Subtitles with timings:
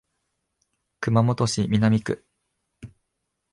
[0.99, 2.25] 熊本市南区